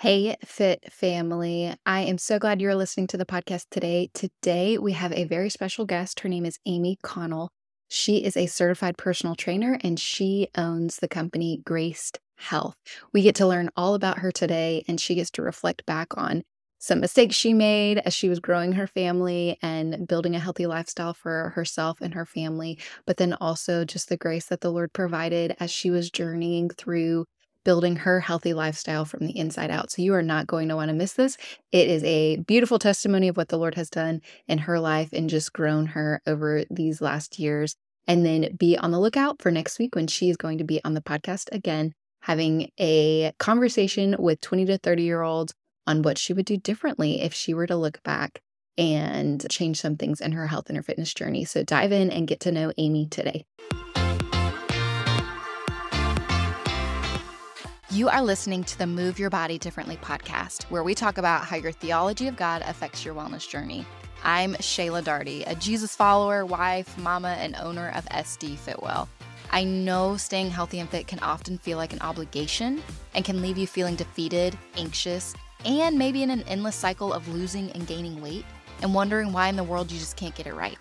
[0.00, 1.74] Hey, Fit family.
[1.84, 4.08] I am so glad you're listening to the podcast today.
[4.14, 6.20] Today, we have a very special guest.
[6.20, 7.50] Her name is Amy Connell.
[7.88, 12.76] She is a certified personal trainer and she owns the company Graced Health.
[13.12, 16.44] We get to learn all about her today, and she gets to reflect back on
[16.78, 21.12] some mistakes she made as she was growing her family and building a healthy lifestyle
[21.12, 25.54] for herself and her family, but then also just the grace that the Lord provided
[25.60, 27.26] as she was journeying through
[27.64, 29.90] building her healthy lifestyle from the inside out.
[29.90, 31.36] So you are not going to want to miss this.
[31.72, 35.30] It is a beautiful testimony of what the Lord has done in her life and
[35.30, 37.76] just grown her over these last years.
[38.06, 40.80] And then be on the lookout for next week when she is going to be
[40.84, 45.54] on the podcast again, having a conversation with 20 to 30 year olds
[45.86, 48.40] on what she would do differently if she were to look back
[48.78, 51.44] and change some things in her health and her fitness journey.
[51.44, 53.44] So dive in and get to know Amy today.
[57.92, 61.56] You are listening to the Move Your Body Differently podcast, where we talk about how
[61.56, 63.84] your theology of God affects your wellness journey.
[64.22, 69.08] I'm Shaela Daugherty, a Jesus follower, wife, mama, and owner of SD Fitwell.
[69.50, 72.80] I know staying healthy and fit can often feel like an obligation
[73.16, 77.72] and can leave you feeling defeated, anxious, and maybe in an endless cycle of losing
[77.72, 78.44] and gaining weight
[78.82, 80.78] and wondering why in the world you just can't get it right.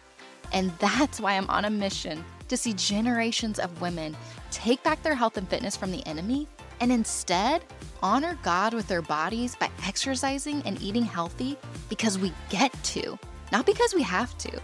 [0.54, 4.16] And that's why I'm on a mission to see generations of women
[4.52, 6.48] take back their health and fitness from the enemy
[6.80, 7.64] and instead
[8.02, 11.58] honor God with their bodies by exercising and eating healthy
[11.90, 13.18] because we get to,
[13.52, 14.62] not because we have to.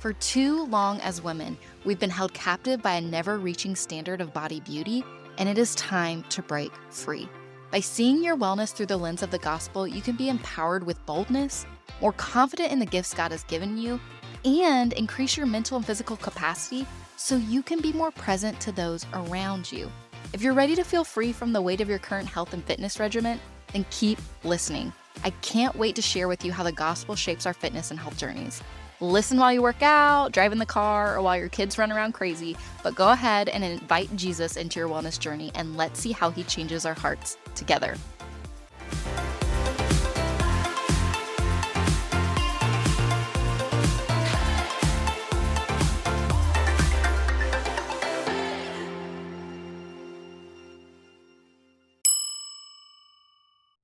[0.00, 4.32] For too long as women, we've been held captive by a never reaching standard of
[4.32, 5.04] body beauty,
[5.38, 7.28] and it is time to break free.
[7.70, 11.04] By seeing your wellness through the lens of the gospel, you can be empowered with
[11.04, 11.66] boldness,
[12.00, 14.00] more confident in the gifts God has given you,
[14.44, 19.04] and increase your mental and physical capacity so you can be more present to those
[19.12, 19.90] around you.
[20.34, 23.00] If you're ready to feel free from the weight of your current health and fitness
[23.00, 23.40] regimen,
[23.72, 24.92] then keep listening.
[25.24, 28.18] I can't wait to share with you how the gospel shapes our fitness and health
[28.18, 28.62] journeys.
[29.00, 32.12] Listen while you work out, drive in the car, or while your kids run around
[32.12, 36.30] crazy, but go ahead and invite Jesus into your wellness journey and let's see how
[36.30, 37.96] he changes our hearts together.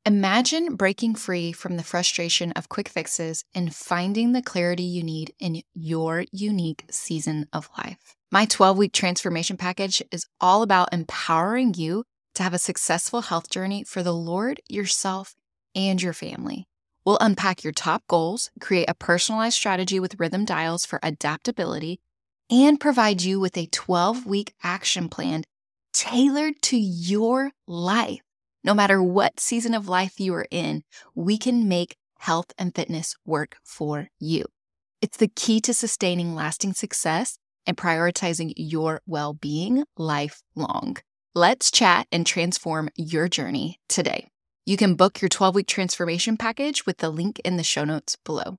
[0.07, 5.33] Imagine breaking free from the frustration of quick fixes and finding the clarity you need
[5.39, 8.15] in your unique season of life.
[8.31, 12.05] My 12 week transformation package is all about empowering you
[12.35, 15.37] to have a successful health journey for the Lord, yourself,
[15.75, 16.67] and your family.
[17.07, 21.99] We'll unpack your top goals, create a personalized strategy with rhythm dials for adaptability,
[22.51, 25.45] and provide you with a 12 week action plan
[25.95, 28.21] tailored to your life
[28.65, 30.83] no matter what season of life you are in,
[31.15, 34.47] we can make health and fitness work for you.
[35.03, 40.97] It's the key to sustaining lasting success and prioritizing your well being lifelong.
[41.35, 44.29] Let's chat and transform your journey today.
[44.65, 48.17] You can book your 12 week transformation package with the link in the show notes
[48.25, 48.57] below.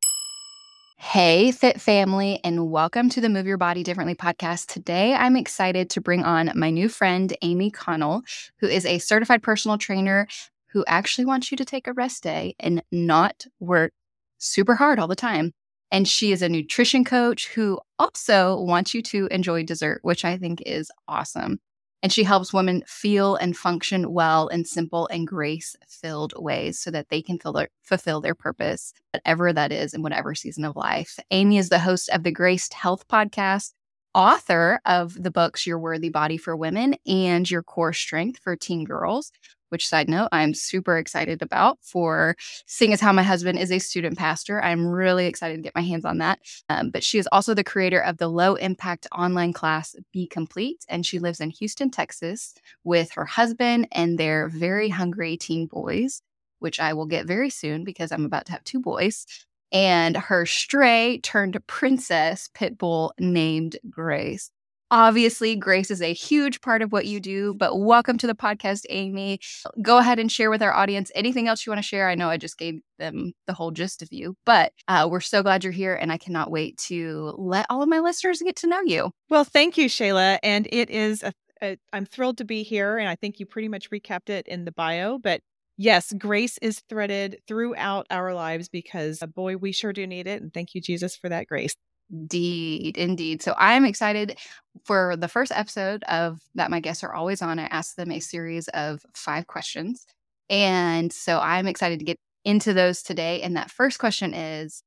[0.97, 4.67] Hey, Fit family, and welcome to the Move Your Body Differently podcast.
[4.67, 8.22] Today, I'm excited to bring on my new friend, Amy Connell,
[8.59, 10.28] who is a certified personal trainer
[10.72, 13.94] who actually wants you to take a rest day and not work
[14.38, 15.51] super hard all the time.
[15.91, 20.38] And she is a nutrition coach who also wants you to enjoy dessert, which I
[20.38, 21.59] think is awesome
[22.03, 26.91] and she helps women feel and function well in simple and grace filled ways so
[26.91, 31.17] that they can their, fulfill their purpose, whatever that is in whatever season of life.
[31.31, 33.73] Amy is the host of the Graced Health podcast,
[34.13, 38.84] author of the books Your Worthy Body for Women and Your Core Strength for Teen
[38.85, 39.31] Girls,
[39.69, 43.79] which side note I'm super excited about for seeing as how my husband is a
[43.79, 44.61] student pastor.
[44.63, 46.39] I'm really excited to get my hands on that.
[46.69, 51.05] Um, but she is also the creator of the low impact online class B.COMPLETE, and
[51.05, 56.21] she lives in Houston, Texas with her husband and their very hungry teen boys,
[56.59, 59.25] which I will get very soon because I'm about to have two boys.
[59.72, 64.51] And her stray turned princess pit bull named Grace.
[64.91, 68.85] Obviously, grace is a huge part of what you do, but welcome to the podcast,
[68.90, 69.40] Amy.
[69.82, 72.08] Go ahead and share with our audience anything else you want to share.
[72.08, 75.41] I know I just gave them the whole gist of you, but uh, we're so
[75.41, 78.67] glad you're here, and I cannot wait to let all of my listeners get to
[78.67, 79.09] know you.
[79.28, 80.37] Well, thank you, Shaela.
[80.43, 81.34] And it is, a,
[81.64, 84.66] a, I'm thrilled to be here, and I think you pretty much recapped it in
[84.66, 85.41] the bio, but
[85.78, 90.41] Yes, grace is threaded throughout our lives because, uh, boy, we sure do need it.
[90.41, 91.76] And thank you, Jesus, for that grace.
[92.11, 93.41] Indeed, indeed.
[93.41, 94.37] So I'm excited
[94.84, 97.59] for the first episode of that my guests are always on.
[97.59, 100.05] I ask them a series of five questions.
[100.49, 103.41] And so I'm excited to get into those today.
[103.41, 104.84] And that first question is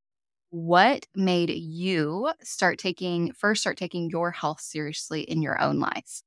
[0.50, 6.22] what made you start taking first start taking your health seriously in your own life?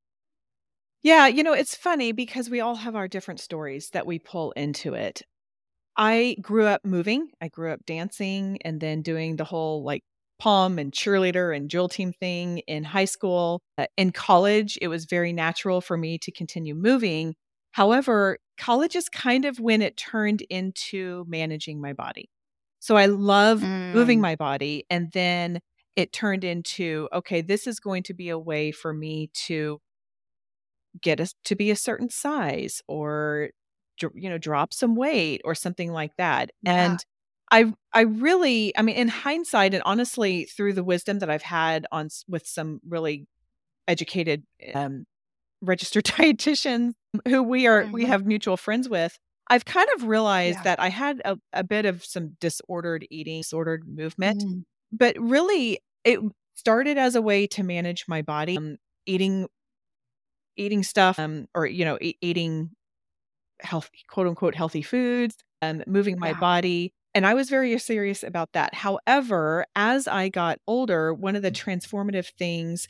[1.03, 4.51] Yeah, you know, it's funny because we all have our different stories that we pull
[4.51, 5.23] into it.
[5.97, 7.29] I grew up moving.
[7.41, 10.03] I grew up dancing and then doing the whole like
[10.41, 13.61] pom and cheerleader and drill team thing in high school.
[13.77, 17.35] Uh, in college, it was very natural for me to continue moving.
[17.73, 22.27] However, college is kind of when it turned into managing my body.
[22.79, 23.93] So I love mm.
[23.93, 24.83] moving my body.
[24.89, 25.59] And then
[25.95, 29.79] it turned into okay, this is going to be a way for me to
[31.03, 33.51] get us to be a certain size or
[34.15, 36.85] you know drop some weight or something like that yeah.
[36.85, 37.05] and
[37.51, 41.85] i i really i mean in hindsight and honestly through the wisdom that i've had
[41.91, 43.27] on with some really
[43.87, 44.43] educated
[44.73, 45.05] um,
[45.61, 46.93] registered dietitians
[47.27, 47.91] who we are mm-hmm.
[47.91, 49.17] we have mutual friends with
[49.49, 50.63] i've kind of realized yeah.
[50.63, 54.63] that i had a, a, bit of some disordered eating disordered movement mm.
[54.91, 56.19] but really it
[56.55, 59.47] started as a way to manage my body um, eating
[60.57, 62.69] eating stuff um, or you know e- eating
[63.59, 68.51] healthy quote unquote healthy foods um, moving my body and i was very serious about
[68.53, 72.87] that however as i got older one of the transformative things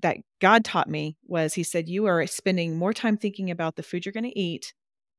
[0.00, 3.82] that god taught me was he said you are spending more time thinking about the
[3.82, 4.72] food you're going to eat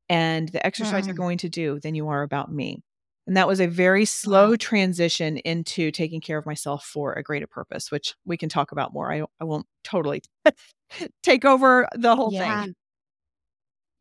[0.10, 1.08] and the exercise mm.
[1.08, 2.84] you're going to do than you are about me
[3.28, 4.56] and that was a very slow wow.
[4.60, 8.94] transition into taking care of myself for a greater purpose, which we can talk about
[8.94, 9.12] more.
[9.12, 10.22] I, I won't totally
[11.24, 12.64] take over the whole yeah.
[12.64, 12.76] thing.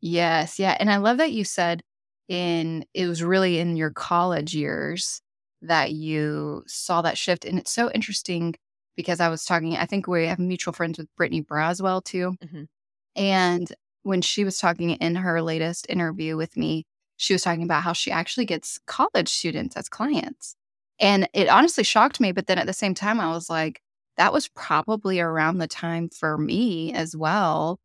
[0.01, 0.59] Yes.
[0.59, 0.77] Yeah.
[0.79, 1.81] And I love that you said
[2.27, 5.21] in, it was really in your college years
[5.61, 7.45] that you saw that shift.
[7.45, 8.55] And it's so interesting
[8.95, 12.35] because I was talking, I think we have mutual friends with Brittany Braswell too.
[12.43, 12.63] Mm-hmm.
[13.15, 13.73] And
[14.03, 16.85] when she was talking in her latest interview with me,
[17.17, 20.55] she was talking about how she actually gets college students as clients.
[20.99, 22.31] And it honestly shocked me.
[22.31, 23.81] But then at the same time, I was like,
[24.17, 27.79] that was probably around the time for me as well.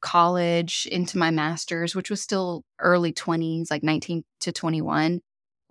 [0.00, 5.20] College into my master's, which was still early 20s, like 19 to 21,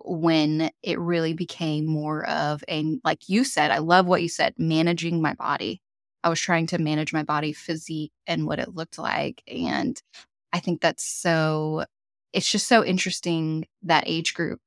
[0.00, 4.54] when it really became more of a, like you said, I love what you said,
[4.58, 5.80] managing my body.
[6.22, 9.42] I was trying to manage my body physique and what it looked like.
[9.46, 10.00] And
[10.52, 11.84] I think that's so
[12.32, 14.60] it's just so interesting that age group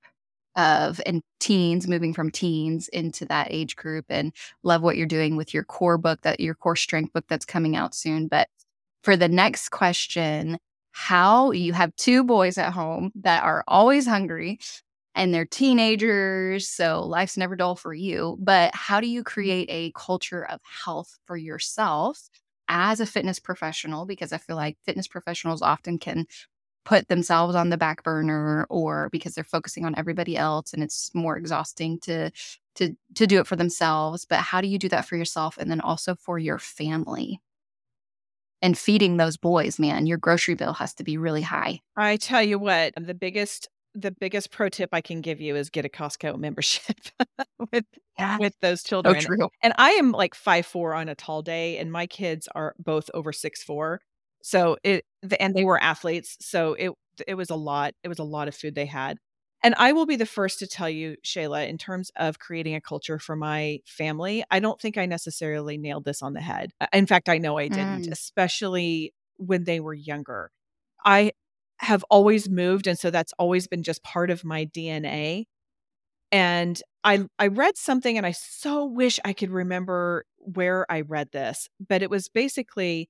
[0.55, 4.33] of and teens moving from teens into that age group and
[4.63, 7.75] love what you're doing with your core book that your core strength book that's coming
[7.75, 8.49] out soon but
[9.03, 10.57] for the next question
[10.93, 14.59] how you have two boys at home that are always hungry
[15.15, 19.33] and they're teenagers so life's never dull for you but how do you mm-hmm.
[19.33, 22.29] create a culture of health for yourself
[22.67, 24.05] as a fitness professional?
[24.05, 26.25] Because i feel like fitness professionals often can
[26.83, 31.11] put themselves on the back burner or because they're focusing on everybody else and it's
[31.13, 32.31] more exhausting to
[32.75, 35.69] to to do it for themselves but how do you do that for yourself and
[35.69, 37.39] then also for your family
[38.61, 42.41] and feeding those boys man your grocery bill has to be really high i tell
[42.41, 45.89] you what the biggest the biggest pro tip I can give you is get a
[45.89, 46.97] Costco membership
[47.71, 47.85] with
[48.17, 48.37] yeah.
[48.39, 49.15] with those children.
[49.15, 49.49] Oh, true.
[49.61, 53.09] And I am like five four on a tall day, and my kids are both
[53.13, 54.01] over six four.
[54.43, 55.05] So it
[55.39, 56.91] and they were athletes, so it
[57.27, 57.93] it was a lot.
[58.03, 59.17] It was a lot of food they had.
[59.63, 62.81] And I will be the first to tell you, Shaela, in terms of creating a
[62.81, 66.71] culture for my family, I don't think I necessarily nailed this on the head.
[66.91, 68.11] In fact, I know I didn't, mm.
[68.11, 70.51] especially when they were younger.
[71.05, 71.33] I
[71.77, 75.45] have always moved and so that's always been just part of my DNA.
[76.31, 81.31] And I I read something and I so wish I could remember where I read
[81.31, 83.09] this, but it was basically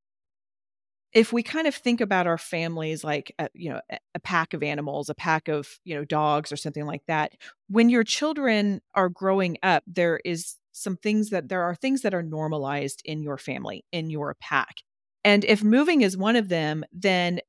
[1.13, 3.81] if we kind of think about our families like a, you know
[4.15, 7.33] a pack of animals a pack of you know dogs or something like that
[7.67, 12.13] when your children are growing up there is some things that there are things that
[12.13, 14.77] are normalized in your family in your pack
[15.23, 17.39] and if moving is one of them then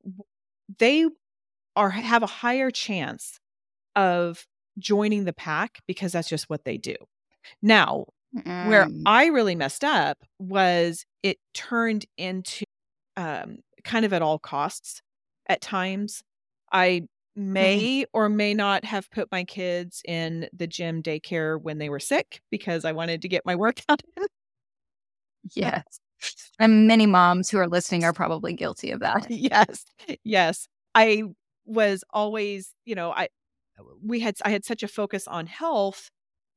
[0.78, 1.06] they
[1.76, 3.38] are have a higher chance
[3.94, 4.46] of
[4.78, 6.96] joining the pack because that's just what they do
[7.60, 8.68] now mm.
[8.68, 12.64] where i really messed up was it turned into
[13.16, 15.02] um, kind of at all costs
[15.46, 16.22] at times.
[16.72, 17.02] I
[17.38, 17.52] mm-hmm.
[17.52, 22.00] may or may not have put my kids in the gym daycare when they were
[22.00, 24.26] sick because I wanted to get my workout in.
[25.54, 25.82] Yes.
[26.58, 29.26] And many moms who are listening are probably guilty of that.
[29.28, 29.84] Yes.
[30.22, 30.68] Yes.
[30.94, 31.24] I
[31.64, 33.28] was always, you know, I
[34.04, 36.10] we had I had such a focus on health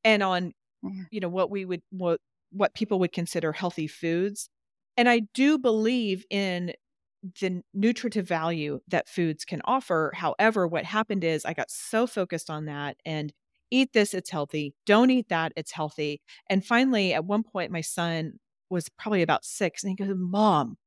[0.03, 1.03] and on mm-hmm.
[1.11, 2.19] you know what we would what
[2.51, 4.49] what people would consider healthy foods
[4.97, 6.73] and I do believe in
[7.41, 10.11] the nutritive value that foods can offer.
[10.15, 13.33] However, what happened is I got so focused on that and
[13.71, 14.75] eat this, it's healthy.
[14.85, 16.21] Don't eat that, it's healthy.
[16.49, 18.33] And finally, at one point, my son
[18.69, 20.77] was probably about six and he goes, Mom,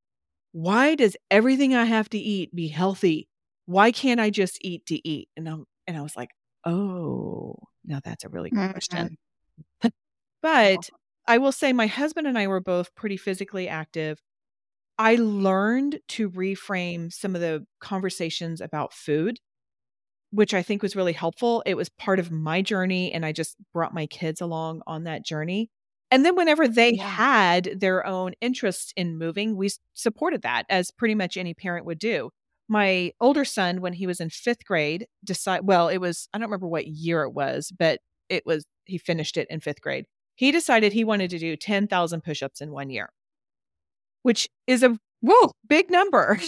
[0.53, 3.29] why does everything I have to eat be healthy?
[3.67, 5.29] Why can't I just eat to eat?
[5.37, 6.31] And, I'm, and I was like,
[6.65, 8.73] Oh, now that's a really good mm-hmm.
[8.73, 9.17] question.
[10.43, 10.88] but
[11.28, 14.18] I will say my husband and I were both pretty physically active.
[14.99, 19.38] I learned to reframe some of the conversations about food,
[20.30, 21.62] which I think was really helpful.
[21.66, 25.25] It was part of my journey, and I just brought my kids along on that
[25.25, 25.70] journey.
[26.11, 27.06] And then whenever they yeah.
[27.06, 31.99] had their own interests in moving, we supported that as pretty much any parent would
[31.99, 32.30] do.
[32.68, 36.49] My older son, when he was in fifth grade, decide well, it was I don't
[36.49, 40.06] remember what year it was, but it was he finished it in fifth grade.
[40.38, 43.11] He decided he wanted to do 10,000 push-ups in one year
[44.23, 46.38] which is a whoa, big number.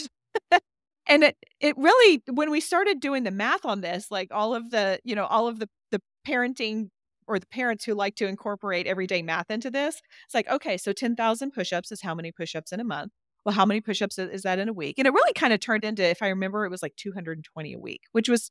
[1.07, 4.71] and it it really when we started doing the math on this, like all of
[4.71, 6.89] the, you know, all of the the parenting
[7.27, 10.93] or the parents who like to incorporate everyday math into this, it's like, okay, so
[10.93, 13.13] 10,000 push-ups is how many push-ups in a month?
[13.45, 14.97] Well, how many push-ups is that in a week?
[14.99, 17.79] And it really kind of turned into, if I remember, it was like 220 a
[17.79, 18.51] week, which was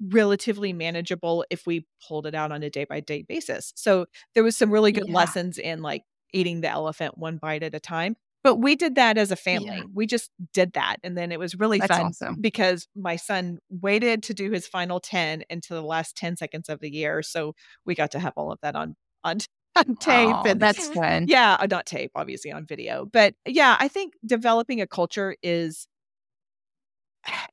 [0.00, 3.72] relatively manageable if we pulled it out on a day by day basis.
[3.76, 5.14] So there was some really good yeah.
[5.14, 8.16] lessons in like eating the elephant one bite at a time.
[8.42, 9.78] But we did that as a family.
[9.78, 9.82] Yeah.
[9.92, 10.98] We just did that.
[11.02, 12.36] And then it was really That's fun awesome.
[12.40, 16.78] because my son waited to do his final 10 into the last 10 seconds of
[16.78, 17.22] the year.
[17.22, 19.38] So we got to have all of that on on
[19.76, 21.26] on tape oh, and that's fun.
[21.28, 23.04] Yeah, uh, not tape, obviously on video.
[23.04, 25.88] But yeah, I think developing a culture is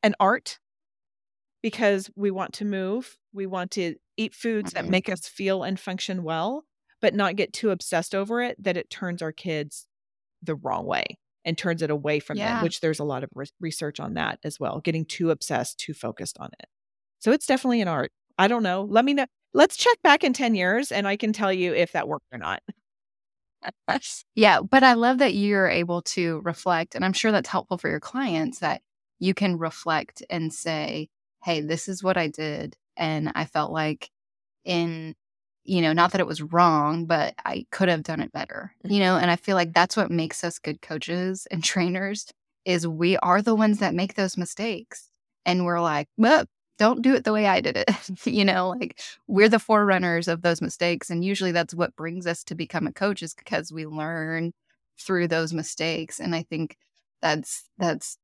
[0.03, 0.59] an art
[1.63, 3.17] because we want to move.
[3.33, 4.85] We want to eat foods mm-hmm.
[4.85, 6.65] that make us feel and function well,
[7.01, 9.87] but not get too obsessed over it that it turns our kids
[10.43, 12.55] the wrong way and turns it away from yeah.
[12.55, 15.79] them, which there's a lot of re- research on that as well, getting too obsessed,
[15.79, 16.67] too focused on it.
[17.19, 18.11] So it's definitely an art.
[18.37, 18.83] I don't know.
[18.83, 19.25] Let me know.
[19.53, 22.37] Let's check back in 10 years and I can tell you if that worked or
[22.37, 22.61] not.
[24.35, 26.95] yeah, but I love that you're able to reflect.
[26.95, 28.81] And I'm sure that's helpful for your clients that
[29.19, 31.09] you can reflect and say,
[31.43, 32.75] hey, this is what I did.
[32.97, 34.09] And I felt like
[34.65, 35.15] in
[35.65, 38.99] you know, not that it was wrong, but I could have done it better, you
[38.99, 42.27] know, and I feel like that's what makes us good coaches and trainers
[42.65, 45.09] is we are the ones that make those mistakes.
[45.45, 46.45] And we're like, well,
[46.77, 47.89] don't do it the way I did it.
[48.25, 51.09] you know, like we're the forerunners of those mistakes.
[51.09, 54.53] And usually that's what brings us to become a coach is because we learn
[54.99, 56.19] through those mistakes.
[56.19, 56.77] And I think
[57.21, 58.17] that's, that's,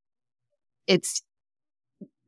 [0.88, 1.22] it's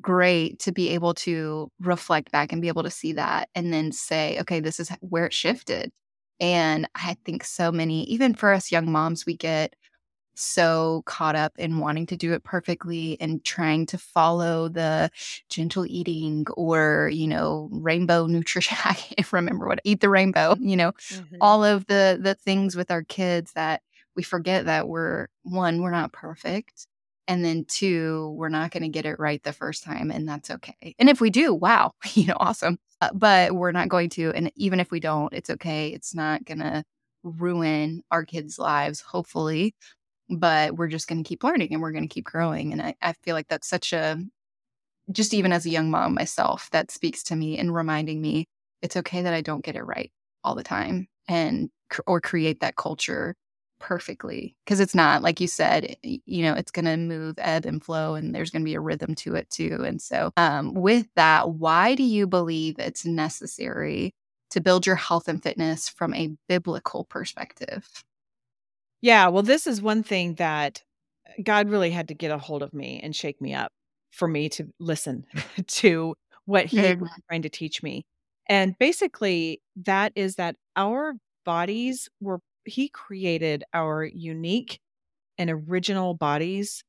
[0.01, 3.91] great to be able to reflect back and be able to see that and then
[3.91, 5.91] say, okay, this is where it shifted.
[6.39, 9.75] And I think so many, even for us young moms, we get
[10.33, 15.11] so caught up in wanting to do it perfectly and trying to follow the
[15.49, 18.77] gentle eating or, you know, rainbow nutrition.
[18.83, 21.35] I can't remember what eat the rainbow, you know, mm-hmm.
[21.41, 23.81] all of the the things with our kids that
[24.15, 26.87] we forget that we're one, we're not perfect
[27.27, 30.49] and then two, we're not going to get it right the first time, and that's
[30.49, 30.95] okay.
[30.99, 32.77] And if we do, wow, you know, awesome.
[32.99, 34.31] Uh, but we're not going to.
[34.31, 35.89] And even if we don't, it's okay.
[35.89, 36.83] It's not going to
[37.23, 39.75] ruin our kids' lives, hopefully.
[40.29, 42.71] But we're just going to keep learning and we're going to keep growing.
[42.71, 44.17] And I, I feel like that's such a,
[45.11, 48.47] just even as a young mom myself, that speaks to me and reminding me
[48.81, 50.11] it's okay that I don't get it right
[50.43, 51.69] all the time and
[52.07, 53.35] or create that culture
[53.81, 57.83] perfectly because it's not like you said you know it's going to move ebb and
[57.83, 61.07] flow and there's going to be a rhythm to it too and so um, with
[61.15, 64.13] that why do you believe it's necessary
[64.51, 68.03] to build your health and fitness from a biblical perspective
[69.01, 70.83] yeah well this is one thing that
[71.43, 73.71] god really had to get a hold of me and shake me up
[74.11, 75.25] for me to listen
[75.67, 76.13] to
[76.45, 77.01] what he mm-hmm.
[77.01, 78.05] was trying to teach me
[78.47, 84.79] and basically that is that our bodies were he created our unique
[85.37, 86.83] and original bodies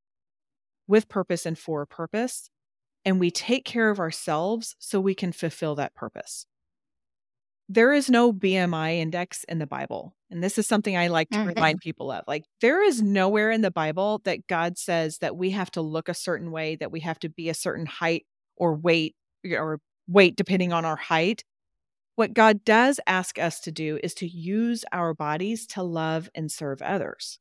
[0.87, 2.50] with purpose and for a purpose.
[3.05, 6.47] And we take care of ourselves so we can fulfill that purpose.
[7.69, 10.14] There is no BMI index in the Bible.
[10.31, 11.49] And this is something I like to mm-hmm.
[11.57, 12.25] remind people of.
[12.26, 16.09] Like, there is nowhere in the Bible that God says that we have to look
[16.09, 18.26] a certain way, that we have to be a certain height
[18.57, 19.14] or weight
[19.50, 21.45] or weight depending on our height
[22.16, 26.50] what God does ask us to do is to use our bodies to love and
[26.50, 27.38] serve others.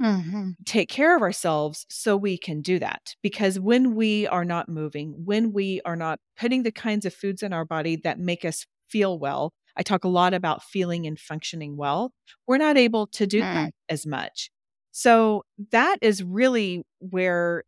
[0.00, 0.50] Mm-hmm.
[0.64, 3.16] Take care of ourselves so we can do that.
[3.22, 7.42] Because when we are not moving, when we are not putting the kinds of foods
[7.42, 11.18] in our body that make us feel well, I talk a lot about feeling and
[11.18, 12.12] functioning well,
[12.46, 13.54] we're not able to do mm.
[13.54, 14.50] that as much.
[14.92, 17.64] So that is really where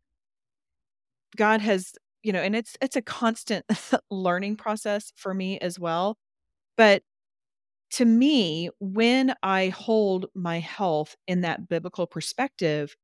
[1.37, 1.93] God has,
[2.23, 3.65] you know, and it's it's a constant
[4.11, 6.17] learning process for me as well.
[6.77, 7.03] But
[7.91, 12.95] to me, when I hold my health in that biblical perspective,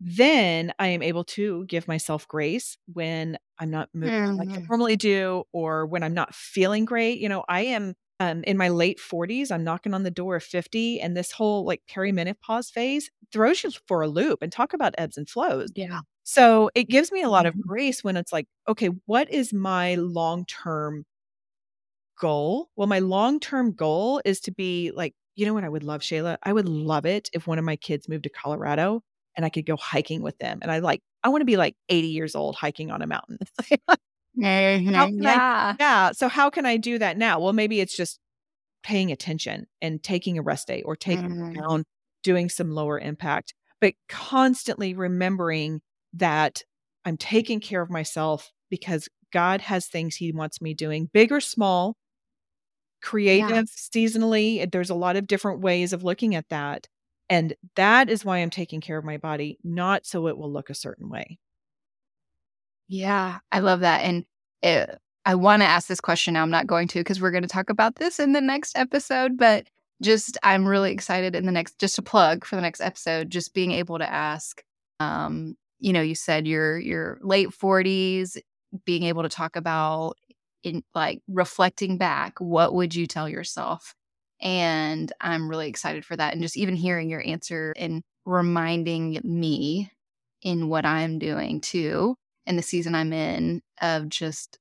[0.00, 4.70] then I am able to give myself grace when I'm not moving like I Mhm.
[4.70, 7.20] normally do or when I'm not feeling great.
[7.20, 9.50] You know, I am um, in my late 40s.
[9.50, 13.70] I'm knocking on the door of 50, and this whole like perimenopause phase throws you
[13.88, 15.70] for a loop and talk about ebbs and flows.
[15.74, 16.00] Yeah.
[16.30, 17.60] So it gives me a lot of Mhm.
[17.60, 21.04] grace when it's like, okay, what is my long term
[22.20, 22.70] goal?
[22.76, 26.02] Well, my long term goal is to be like, you know what I would love,
[26.02, 26.36] Shaela?
[26.42, 29.02] I would love it if one of my kids moved to Colorado
[29.36, 30.58] and I could go hiking with them.
[30.62, 33.38] And I like, I want to be like 80 years old hiking on a mountain.
[35.16, 35.40] can I?
[35.50, 35.76] Yeah.
[35.78, 36.12] Yeah.
[36.12, 37.40] So how can I do that now?
[37.40, 38.18] Well, maybe it's just
[38.84, 41.60] paying attention and taking a rest day or taking Mhm.
[41.60, 41.84] down,
[42.24, 45.80] doing some lower impact, but constantly remembering
[46.14, 46.62] that
[47.04, 51.40] I'm taking care of myself because God has things He wants me doing, big or
[51.40, 51.96] small,
[53.02, 53.08] Yeah.
[53.08, 54.70] creative, seasonally.
[54.70, 56.88] There's a lot of different ways of looking at that.
[57.28, 60.68] And that is why I'm taking care of my body, not so it will look
[60.68, 61.38] a certain way.
[62.88, 64.02] Yeah, I love that.
[64.02, 64.24] And
[64.62, 64.86] eh,
[65.24, 66.42] I want to ask this question now.
[66.42, 69.36] I'm not going to because we're going to talk about this in the next episode.
[69.36, 69.68] But
[70.02, 73.54] just, I'm really excited in the next, just a plug for the next episode, just
[73.54, 74.62] being able to ask.
[74.98, 78.36] Um, you know, you said your your late 40s,
[78.84, 80.14] being able to talk about
[80.62, 83.94] in like reflecting back, what would you tell yourself?
[84.40, 86.32] And I'm really excited for that.
[86.32, 89.90] And just even hearing your answer and reminding me
[90.42, 94.58] in what I'm doing too in the season I'm in of just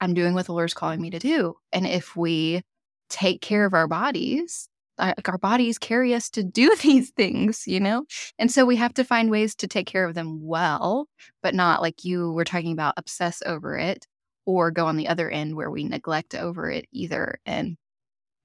[0.00, 1.54] I'm doing what the Lord's calling me to do.
[1.72, 2.62] And if we
[3.08, 4.68] take care of our bodies,
[4.98, 8.04] like our bodies carry us to do these things, you know?
[8.38, 11.08] And so we have to find ways to take care of them well,
[11.42, 14.06] but not like you were talking about obsess over it
[14.46, 17.38] or go on the other end where we neglect over it either.
[17.46, 17.76] And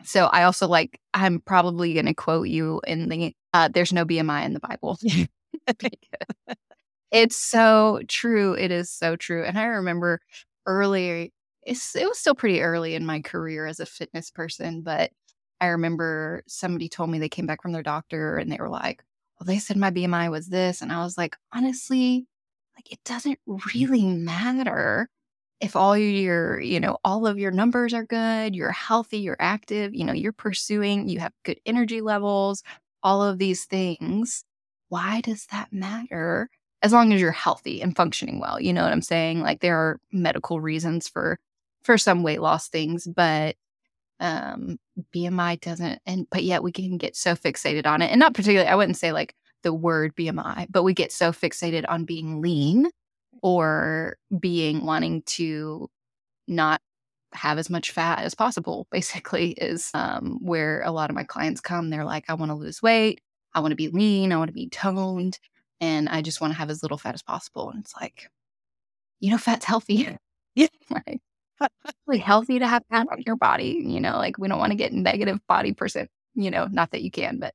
[0.04, 4.06] so I also like, I'm probably going to quote you in the, uh, there's no
[4.06, 5.00] BMI in the Bible.
[7.12, 8.54] It's so true.
[8.54, 9.44] It is so true.
[9.44, 10.20] And I remember
[10.66, 15.12] early, it's, it was still pretty early in my career as a fitness person, but
[15.60, 19.04] I remember somebody told me they came back from their doctor and they were like,
[19.40, 20.82] well, they said my BMI was this.
[20.82, 22.28] And I was like, honestly,
[22.76, 25.10] like it doesn't really matter
[25.60, 29.96] if all your, you know, all of your numbers are good, you're healthy, you're active,
[29.96, 32.64] you know, you're pursuing, you have good energy levels,
[33.02, 34.44] all of these things.
[34.90, 36.50] Why does that matter?
[36.82, 38.62] as long as you're healthy and functioning well.
[38.62, 39.42] You know what I'm saying?
[39.42, 41.40] Like there are medical reasons for
[41.84, 43.56] for some weight loss things, but
[44.20, 44.78] um
[45.16, 48.12] BMI doesn't and but yet we can get so fixated on it.
[48.12, 51.86] And not particularly I wouldn't say like the word BMI, but we get so fixated
[51.90, 52.90] on being lean
[53.42, 55.90] or being wanting to
[56.48, 56.82] not
[57.34, 61.62] have as much fat as possible basically is um where a lot of my clients
[61.62, 63.22] come they're like I want to lose weight,
[63.54, 65.40] I want to be lean, I want to be toned
[65.82, 67.70] and I just want to have as little fat as possible.
[67.70, 68.30] And it's like,
[69.20, 70.18] you know, fat's healthy.
[70.56, 70.70] Yeah.
[70.90, 71.22] like,
[72.06, 73.84] really healthy to have fat on your body.
[73.86, 76.10] You know, like we don't want to get negative body percent.
[76.36, 77.54] You know, not that you can, but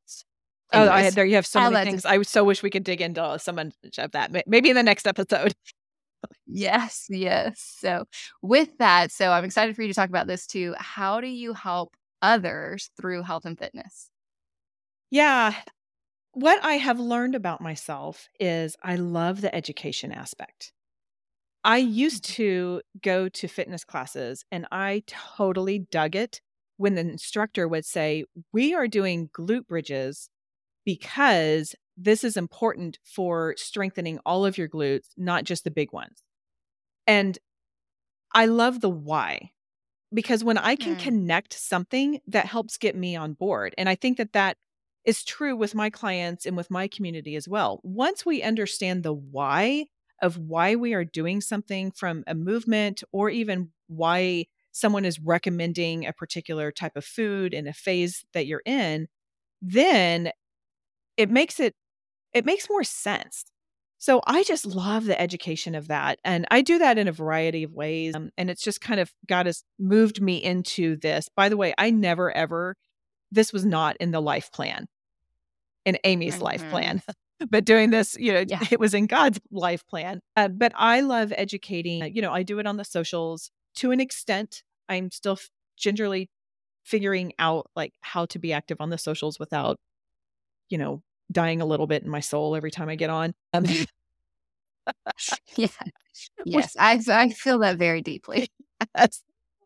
[0.72, 2.04] Oh, I, there you have so I'll many things.
[2.04, 4.32] I so wish we could dig into so much of that.
[4.46, 5.54] Maybe in the next episode.
[6.46, 7.76] yes, yes.
[7.78, 8.04] So
[8.40, 10.74] with that, so I'm excited for you to talk about this too.
[10.78, 14.10] How do you help others through health and fitness?
[15.10, 15.54] Yeah.
[16.32, 20.72] What I have learned about myself is I love the education aspect.
[21.64, 26.40] I used to go to fitness classes and I totally dug it
[26.76, 30.28] when the instructor would say, We are doing glute bridges
[30.84, 36.22] because this is important for strengthening all of your glutes, not just the big ones.
[37.06, 37.38] And
[38.34, 39.52] I love the why
[40.14, 40.96] because when I can Hmm.
[40.96, 44.58] connect something that helps get me on board, and I think that that
[45.04, 47.80] is true with my clients and with my community as well.
[47.84, 49.86] Once we understand the why
[50.22, 56.06] of why we are doing something from a movement or even why someone is recommending
[56.06, 59.08] a particular type of food in a phase that you're in,
[59.62, 60.32] then
[61.16, 61.74] it makes it
[62.32, 63.44] it makes more sense.
[63.98, 66.20] So I just love the education of that.
[66.24, 68.14] And I do that in a variety of ways.
[68.16, 71.28] Um, and it's just kind of God has moved me into this.
[71.28, 72.76] By the way, I never ever,
[73.32, 74.88] this was not in the life plan,
[75.84, 76.68] in Amy's life Mhm.
[76.68, 77.02] plan.
[77.50, 78.60] but doing this, you know, Yeah.
[78.70, 80.20] it was in God's life plan.
[80.36, 82.02] Uh, but I love educating.
[82.02, 84.62] uh, You know, I do it on the socials to an extent.
[84.88, 86.30] I'm still f- gingerly
[86.84, 89.78] figuring out like how to be active on the socials without,
[90.68, 93.34] you know, dying a little bit in my soul every time I get on.
[93.52, 93.64] Um,
[95.56, 95.68] yeah.
[96.44, 96.76] Yes.
[96.78, 98.48] I, I feel that very deeply.
[98.96, 99.22] yes.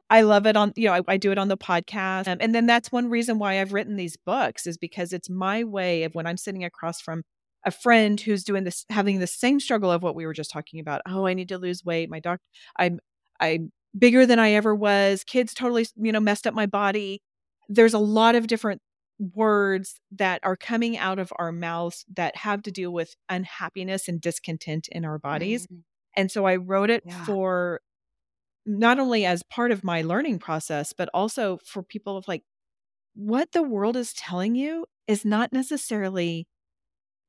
[0.08, 2.28] I love it on, you know, I, I do it on the podcast.
[2.28, 5.64] Um, and then that's one reason why I've written these books is because it's my
[5.64, 7.24] way of when I'm sitting across from
[7.66, 10.80] a friend who's doing this, having the same struggle of what we were just talking
[10.80, 11.02] about.
[11.06, 12.08] Oh, I need to lose weight.
[12.08, 12.44] My doctor,
[12.78, 13.00] I'm,
[13.40, 15.24] I'm bigger than I ever was.
[15.24, 17.22] Kids totally, you know, messed up my body.
[17.68, 18.80] There's a lot of different
[19.18, 24.20] words that are coming out of our mouths that have to do with unhappiness and
[24.20, 25.66] discontent in our bodies.
[25.66, 25.80] Mm-hmm.
[26.16, 27.24] And so I wrote it yeah.
[27.24, 27.80] for
[28.64, 32.42] not only as part of my learning process, but also for people of like,
[33.14, 36.46] what the world is telling you is not necessarily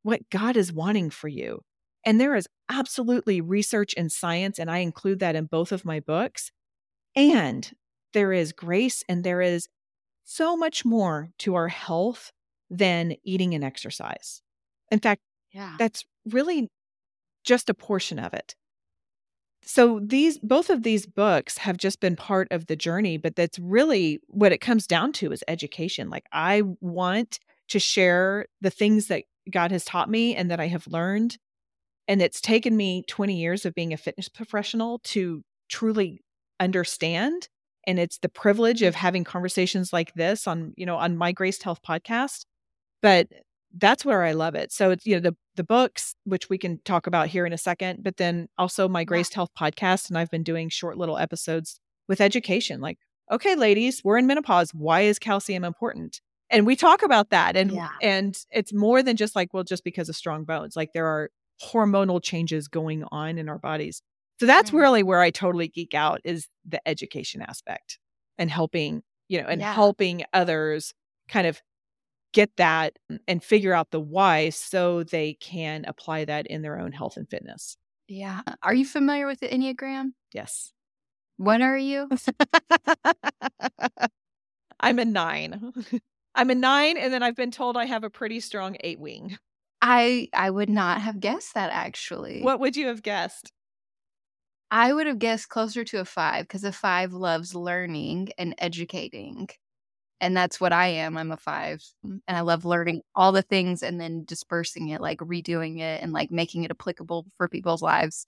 [0.08, 1.60] what God is wanting for you.
[2.06, 6.00] And there is absolutely research and science, and I include that in both of my
[6.00, 6.50] books.
[7.13, 7.70] And
[8.13, 9.67] there is grace and there is
[10.24, 12.32] so much more to our health
[12.70, 14.41] than eating and exercise.
[14.91, 15.20] In fact,
[15.52, 15.76] yeah.
[15.78, 16.70] that's really
[17.43, 18.56] just a portion of it.
[19.63, 23.60] So these both of these books have just been part of the journey, but that's
[23.60, 26.10] really what it comes down to is education.
[26.10, 30.67] Like I want to share the things that God has taught me and that I
[30.67, 31.38] have learned
[32.07, 36.21] and it's taken me 20 years of being a fitness professional to truly
[36.60, 37.49] understand
[37.86, 41.63] and it's the privilege of having conversations like this on you know on my graced
[41.63, 42.45] health podcast
[43.01, 43.27] but
[43.77, 44.71] that's where i love it.
[44.71, 47.57] So it's you know the the books which we can talk about here in a
[47.57, 51.79] second but then also my graced health podcast and i've been doing short little episodes
[52.07, 52.97] with education like
[53.31, 54.71] okay ladies we're in menopause.
[54.73, 57.89] Why is calcium important and we talk about that and yeah.
[58.01, 61.29] and it's more than just like well just because of strong bones like there are
[61.62, 64.01] hormonal changes going on in our bodies
[64.39, 64.79] so that's mm-hmm.
[64.79, 67.99] really where I totally geek out is the education aspect
[68.38, 69.73] and helping, you know, and yeah.
[69.73, 70.93] helping others
[71.27, 71.62] kind of
[72.33, 76.91] get that and figure out the why so they can apply that in their own
[76.91, 77.77] health and fitness.
[78.07, 78.41] Yeah.
[78.62, 80.12] Are you familiar with the Enneagram?
[80.33, 80.71] Yes.
[81.38, 82.07] What are you?
[84.79, 85.73] I'm a nine.
[86.38, 89.38] I'm a nine, and then I've been told I have a pretty strong eight wing.
[89.82, 92.41] I I would not have guessed that actually.
[92.41, 93.52] What would you have guessed?
[94.69, 99.47] I would have guessed closer to a five because a five loves learning and educating.
[100.19, 101.15] And that's what I am.
[101.15, 101.82] I'm a five.
[102.04, 106.12] And I love learning all the things and then dispersing it, like redoing it and
[106.12, 108.26] like making it applicable for people's lives.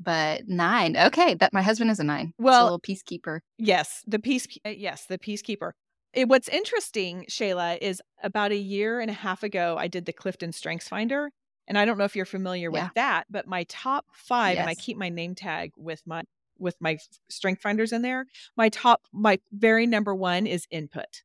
[0.00, 0.96] But nine.
[0.96, 1.34] Okay.
[1.34, 2.32] That my husband is a nine.
[2.38, 3.40] Well, a little peacekeeper.
[3.58, 4.02] Yes.
[4.06, 4.48] The peace.
[4.66, 5.06] Uh, yes.
[5.06, 5.72] The peacekeeper.
[6.12, 10.12] It, what's interesting, Shaela, is about a year and a half ago, I did the
[10.12, 11.30] Clifton Strengths Finder.
[11.68, 12.84] And I don't know if you're familiar yeah.
[12.84, 14.62] with that, but my top five, yes.
[14.62, 16.22] and I keep my name tag with my
[16.58, 16.98] with my
[17.28, 18.26] strength finders in there.
[18.56, 21.22] My top, my very number one is input.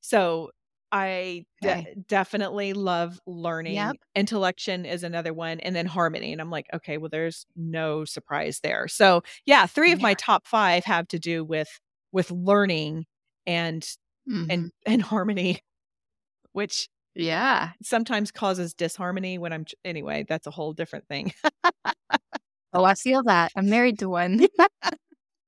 [0.00, 0.50] So
[0.92, 1.94] I okay.
[2.08, 3.74] definitely love learning.
[3.74, 3.96] Yep.
[4.14, 6.32] Intellection is another one, and then harmony.
[6.32, 8.88] And I'm like, okay, well, there's no surprise there.
[8.88, 10.04] So yeah, three of yeah.
[10.04, 11.68] my top five have to do with
[12.12, 13.04] with learning
[13.46, 13.86] and
[14.28, 14.50] mm-hmm.
[14.50, 15.60] and and harmony,
[16.52, 17.70] which yeah.
[17.82, 21.32] Sometimes causes disharmony when I'm, anyway, that's a whole different thing.
[22.74, 23.52] oh, I feel that.
[23.56, 24.46] I'm married to one.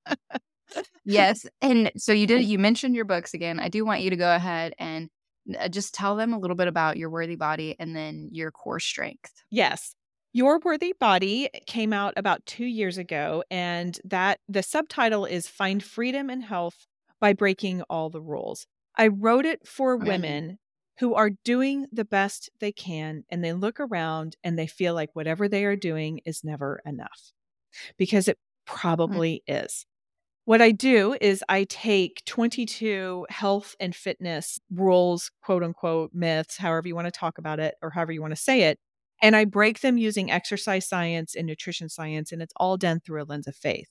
[1.04, 1.44] yes.
[1.60, 3.60] And so you did, you mentioned your books again.
[3.60, 5.10] I do want you to go ahead and
[5.58, 8.80] uh, just tell them a little bit about your worthy body and then your core
[8.80, 9.44] strength.
[9.50, 9.94] Yes.
[10.34, 15.82] Your Worthy Body came out about two years ago, and that the subtitle is Find
[15.82, 16.86] Freedom and Health
[17.20, 18.66] by Breaking All the Rules.
[18.96, 20.59] I wrote it for women
[20.98, 25.11] who are doing the best they can and they look around and they feel like
[25.14, 27.33] whatever they are doing is never enough
[27.96, 28.74] because it mm.
[28.74, 29.87] probably is.
[30.44, 36.88] What I do is I take 22 health and fitness rules, quote unquote, myths, however
[36.88, 38.78] you want to talk about it or however you want to say it,
[39.20, 43.22] and I break them using exercise science and nutrition science, and it's all done through
[43.22, 43.88] a lens of faith.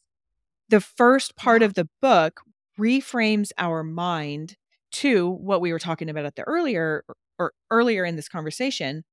[0.70, 2.42] The first part of the book
[2.80, 4.56] reframes our mind
[4.92, 7.04] to what we were talking about at the earlier
[7.40, 9.04] or earlier in this conversation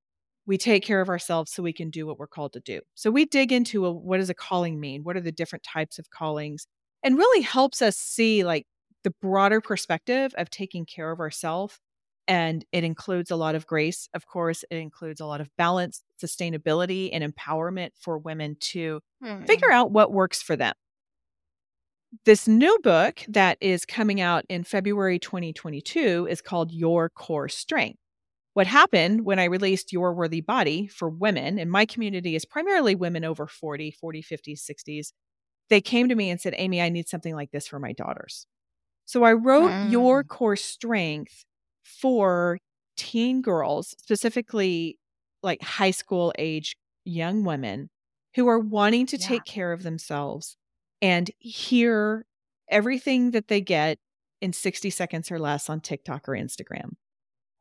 [0.45, 2.79] we take care of ourselves so we can do what we're called to do.
[2.93, 5.03] So we dig into a, what does a calling mean?
[5.03, 6.67] What are the different types of callings?
[7.03, 8.65] And really helps us see like
[9.03, 11.79] the broader perspective of taking care of ourselves
[12.27, 14.63] and it includes a lot of grace of course.
[14.71, 19.43] It includes a lot of balance sustainability and empowerment for women to hmm.
[19.43, 20.73] figure out what works for them
[22.23, 27.99] this new book that is coming out in February 2022 is called Your Core Strength.
[28.53, 32.95] What happened when I released Your Worthy Body for women, and my community is primarily
[32.95, 35.11] women over 40, 40, 50, 60s,
[35.69, 38.47] they came to me and said, Amy, I need something like this for my daughters.
[39.05, 39.91] So I wrote mm.
[39.91, 41.45] Your Core Strength
[41.83, 42.59] for
[42.97, 44.97] teen girls, specifically
[45.43, 46.75] like high school age
[47.05, 47.89] young women
[48.35, 49.27] who are wanting to Yeah.
[49.27, 50.57] take care of themselves
[51.01, 52.25] and hear
[52.69, 53.97] everything that they get
[54.41, 56.93] in 60 seconds or less on TikTok or Instagram.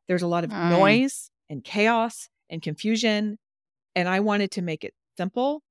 [0.08, 0.70] There's a lot of Mm.
[0.70, 3.38] noise and chaos and confusion.
[3.94, 5.62] And I wanted to make it simple.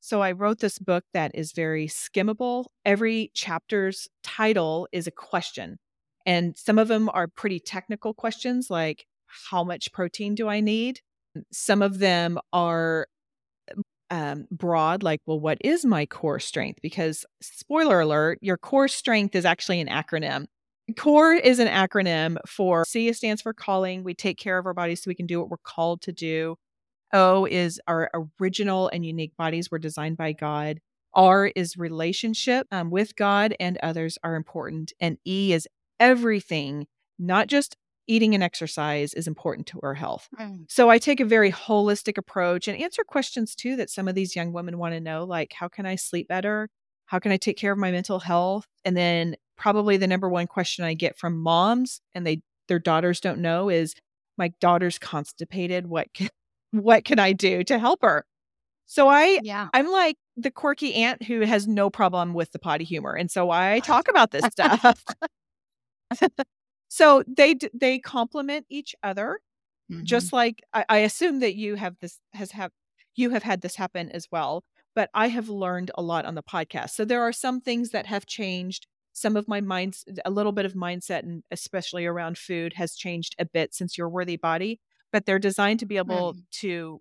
[0.00, 2.66] So I wrote this book that is very skimmable.
[2.84, 5.78] Every chapter's title is a question.
[6.26, 9.06] And some of them are pretty technical questions like,
[9.50, 11.00] how much protein do I need?
[11.52, 13.06] Some of them are
[14.10, 16.80] um, broad, like, well, what is my core strength?
[16.82, 20.46] Because, spoiler alert, your core strength is actually an acronym.
[20.96, 24.02] CORE is an acronym for C stands for calling.
[24.02, 26.56] We take care of our bodies so we can do what we're called to do.
[27.12, 30.78] O is our original and unique bodies were designed by God.
[31.14, 34.92] R is relationship um, with God and others are important.
[35.00, 35.68] And E is
[35.98, 36.86] everything,
[37.18, 37.76] not just
[38.10, 40.28] eating and exercise is important to our health.
[40.38, 40.64] Mm.
[40.68, 44.34] So I take a very holistic approach and answer questions too that some of these
[44.34, 46.68] young women want to know, like how can I sleep better?
[47.06, 48.66] How can I take care of my mental health?
[48.84, 53.20] And then probably the number one question I get from moms and they their daughters
[53.20, 53.94] don't know is
[54.36, 55.86] my daughter's constipated.
[55.86, 56.28] What can,
[56.72, 58.24] what can I do to help her?
[58.86, 59.68] So I Yeah.
[59.72, 63.12] I'm like the quirky aunt who has no problem with the potty humor.
[63.12, 65.04] And so I talk about this stuff.
[66.92, 69.40] so they they complement each other
[69.90, 70.04] Mhm.
[70.04, 72.72] just like I, I assume that you have this has have
[73.16, 74.62] you have had this happen as well
[74.94, 78.06] but i have learned a lot on the podcast so there are some things that
[78.06, 82.72] have changed some of my minds a little bit of mindset and especially around food
[82.74, 84.80] has changed a bit since your worthy body
[85.12, 86.42] but they're designed to be able Mm.
[86.62, 87.00] to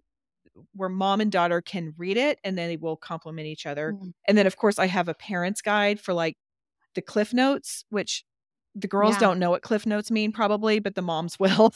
[0.74, 4.14] where mom and daughter can read it and then they will complement each other Mm.
[4.28, 6.38] and then of course i have a parent's guide for like
[6.96, 8.24] the cliff notes which
[8.80, 9.20] the girls Yeah.
[9.20, 11.74] don't know what cliff notes mean probably but the moms will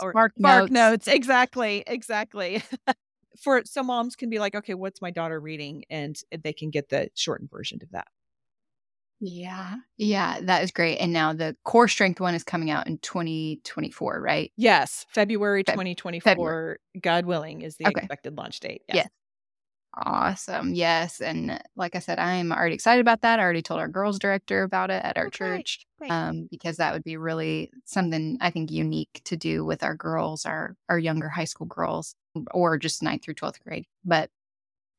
[0.00, 0.72] or Spark Spark notes.
[0.72, 1.08] notes.
[1.08, 1.84] Exactly.
[1.86, 2.62] Exactly.
[3.42, 5.84] For so moms can be like, okay, what's my daughter reading?
[5.90, 8.06] And they can get the shortened version of that.
[9.20, 9.76] Yeah.
[9.96, 10.40] Yeah.
[10.42, 10.98] That is great.
[10.98, 14.52] And now the core strength one is coming out in 2024, right?
[14.56, 15.06] Yes.
[15.08, 17.94] February Feb- 2024, God willing, is the Okay.
[17.98, 18.82] expected launch date.
[18.92, 19.08] Yes.
[19.96, 20.74] Awesome.
[20.74, 21.20] Yes.
[21.20, 23.38] And like I said, I'm already excited about that.
[23.38, 25.86] I already told our girls director about it at our Oh, great, church.
[25.98, 26.10] great.
[26.10, 30.46] Um, because that would be really something I think unique to do with our girls,
[30.46, 32.16] our our younger high school girls,
[32.52, 33.86] or just ninth through twelfth grade.
[34.04, 34.30] But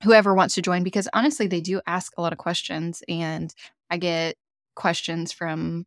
[0.04, 3.54] whoever wants to join, because honestly, they do ask a lot of questions, and
[3.90, 4.36] I get
[4.76, 5.86] questions from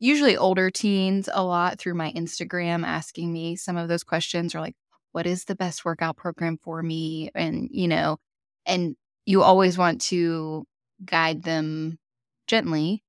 [0.00, 4.60] usually older teens a lot through my Instagram asking me some of those questions, or
[4.60, 4.76] like,
[5.12, 7.30] what is the best workout program for me?
[7.34, 8.18] And you know,
[8.66, 8.96] and
[9.26, 10.64] you always want to
[11.04, 11.98] guide them
[12.46, 13.02] gently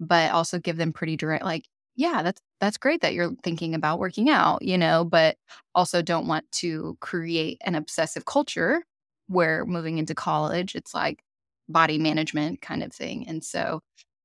[0.00, 3.98] but also give them pretty direct like yeah that's that's great that you're thinking about
[3.98, 5.36] working out you know but
[5.74, 8.84] also don't want to create an obsessive culture
[9.28, 11.22] where moving into college it's like
[11.68, 13.80] body management kind of thing and so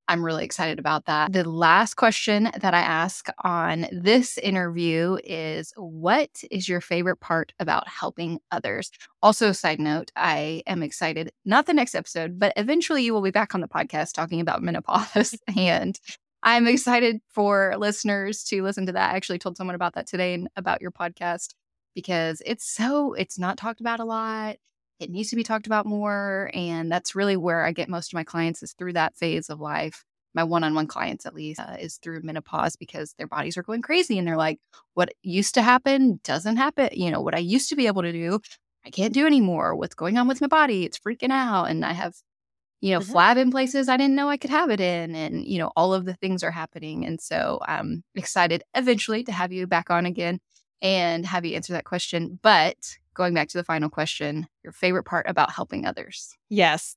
[0.08, 1.34] i'm really excited about that.
[1.34, 7.54] The last question that i ask on this interview is what is your favorite part
[7.60, 8.92] about helping others?
[9.22, 13.32] Also side note i am excited not the next episode but eventually you will be
[13.32, 16.00] back on the podcast talking about menopause and
[16.44, 19.14] i'm excited for listeners to listen to that.
[19.14, 21.54] I actually told someone about that today and about your podcast
[21.96, 24.58] because it's so it's not talked about a lot
[25.00, 28.16] it needs to be talked about more and that's really where i get most of
[28.18, 30.04] my clients is through that phase of life.
[30.34, 34.18] My one-on-one clients at least uh, is through menopause because their bodies are going crazy
[34.20, 34.60] and they're like
[34.94, 38.12] what used to happen doesn't happen you know what i used to be able to
[38.12, 38.40] do
[38.86, 39.76] i can't do anymore.
[39.76, 40.86] What's going on with my body?
[40.86, 41.66] It's freaking out.
[41.66, 42.14] And i have
[42.82, 43.12] you know Mhm.
[43.12, 45.94] flab in places i didn't know i could have it in and you know all
[45.94, 47.06] of the things are happening.
[47.06, 50.40] And so i'm excited eventually to have you back on again
[50.82, 52.40] and have you answer that question.
[52.44, 52.78] But
[53.18, 56.96] going back to the final question your favorite part about helping others Yes.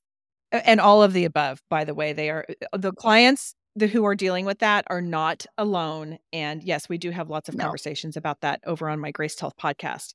[0.53, 4.03] And all of the above, by the way, they are uh, the clients the, who
[4.05, 6.17] are dealing with that are not alone.
[6.33, 7.63] And yes, we do have lots of No.
[7.63, 10.13] conversations about that over on my Graced Health podcast.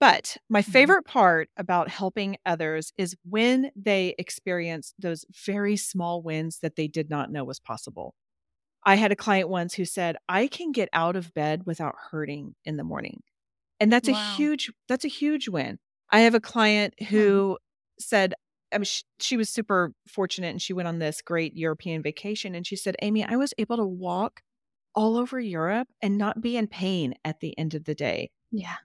[0.00, 0.72] But my Mhm.
[0.72, 6.88] favorite part about helping others is when they experience those very small wins that they
[6.88, 8.14] did not know was possible.
[8.84, 12.54] I had a client once who said, I can get out of bed without hurting
[12.64, 13.22] in the morning.
[13.80, 14.14] And that's Wow.
[14.14, 15.78] a huge, that's a huge win.
[16.10, 17.58] I have a client who
[17.98, 18.34] said,
[18.72, 22.54] I mean, she, she was super fortunate and she went on this great European vacation.
[22.54, 24.42] And she said, Amy, I was able to walk
[24.94, 28.30] all over Europe and not be in pain at the end of the day.
[28.50, 28.76] yeah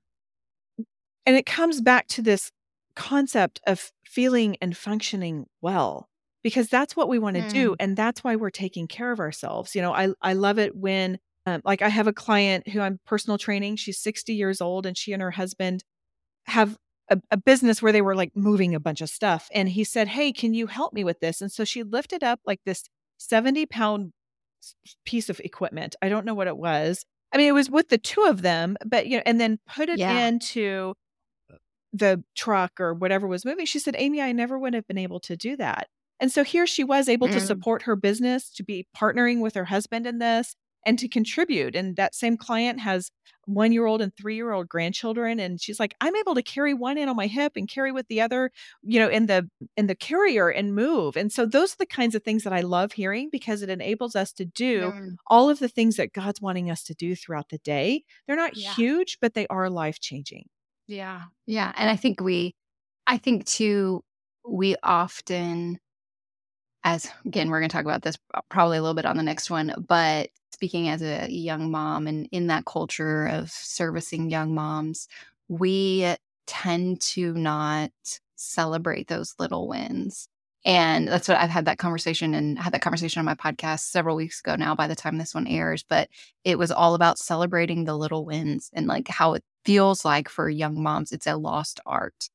[1.25, 2.52] And it comes back to this
[2.95, 6.10] concept of feeling and functioning well,
[6.43, 7.71] because that's what we want to do.
[7.71, 7.75] Mm.
[7.80, 9.75] And that's why we're taking care of ourselves.
[9.75, 12.99] You know, I, I love it when Um, like I have a client who I'm
[13.06, 13.78] personal training.
[13.78, 15.84] She's 60 years old and she and her husband
[16.45, 16.78] have
[17.10, 19.47] a, a, business where they were like moving a bunch of stuff.
[19.54, 21.41] And he said, Hey, can you help me with this?
[21.41, 22.84] And so she lifted up like this
[23.17, 24.12] 70 pound
[25.06, 25.95] piece of equipment.
[26.02, 27.06] I don't know what it was.
[27.32, 29.89] I mean, it was with the two of them, but you know, and then put
[29.89, 30.28] it yeah.
[30.28, 30.93] into
[31.93, 33.65] the truck or whatever was moving.
[33.65, 35.88] She said, Amy, I never would have been able to do that.
[36.19, 37.34] And so here she was able mm.
[37.34, 41.76] to support her business, to be partnering with her husband in this and to contribute.
[41.76, 43.12] And that same client has
[43.46, 45.39] one year old and three year old grandchildren.
[45.39, 48.08] And she's like, I'm able to carry one in on my hip and carry with
[48.08, 48.52] the other,
[48.84, 51.18] you know, in the in the carrier and move.
[51.18, 54.15] And so those are the kinds of things that I love hearing because it enables
[54.15, 55.15] us to do mm.
[55.28, 58.04] all of the things that God's wanting us to do throughout the day.
[58.28, 58.74] They're not yeah.
[58.74, 60.46] huge, but they are life changing.
[60.88, 61.24] Yeah.
[61.46, 61.72] Yeah.
[61.76, 62.56] And I think we
[63.08, 64.04] I think too,
[64.48, 65.80] we often
[66.84, 68.18] as again, we're going to talk about this
[68.50, 72.28] probably a little bit on the next one, but speaking as a young mom and
[72.32, 75.08] in that culture of servicing young moms,
[75.48, 76.15] we
[76.48, 77.92] tend to not
[78.36, 80.28] celebrate those little wins.
[80.65, 84.15] And that's what I've had that conversation and had that conversation on my podcast several
[84.15, 85.84] weeks ago now by the time this one airs.
[85.88, 86.10] But
[86.44, 90.50] it was all about celebrating the little wins and like how it feels like for
[90.50, 92.30] young moms, it's a lost art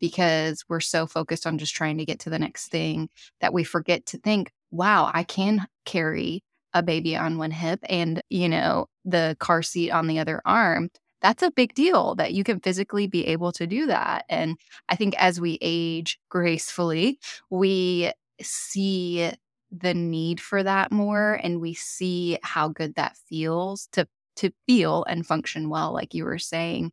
[0.00, 3.08] because we're so focused on just trying to get to the next thing
[3.40, 6.42] that we forget to think, wow, I can carry
[6.74, 10.90] a baby on one hip and, you know, the car seat on the other arm.
[11.22, 14.24] That's a big deal that you can physically be able to do that.
[14.28, 14.56] And
[14.88, 17.18] I think as we age gracefully,
[17.50, 19.30] we see
[19.70, 24.06] the need for that more and we see how good that feels to
[24.36, 26.92] to feel and function well like you were saying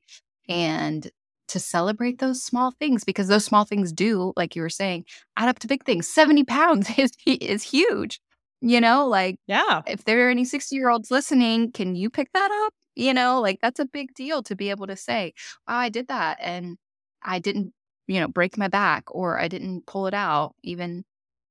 [0.49, 1.09] and
[1.49, 5.05] to celebrate those small things because those small things do, like you were saying,
[5.37, 6.07] add up to big things.
[6.07, 8.19] 70 pounds is, is huge.
[8.61, 9.81] You know, like, yeah.
[9.87, 12.73] If there are any 60 year olds listening, can you pick that up?
[12.95, 15.33] You know, like that's a big deal to be able to say,
[15.67, 16.77] wow, I did that and
[17.23, 17.73] I didn't,
[18.07, 21.03] you know, break my back or I didn't pull it out, even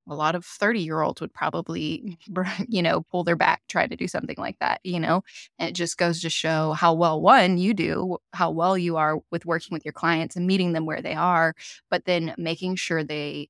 [0.09, 2.19] a lot of 30 year olds would probably,
[2.69, 5.23] you know, pull their back, try to do something like that, you know?
[5.59, 9.19] And it just goes to show how well, one, you do, how well you are
[9.31, 11.55] with working with your clients and meeting them where they are,
[11.91, 13.49] but then making sure they